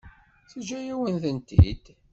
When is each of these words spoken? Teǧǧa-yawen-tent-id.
Teǧǧa-yawen-tent-id. 0.49 1.83